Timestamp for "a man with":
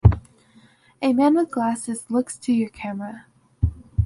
1.03-1.51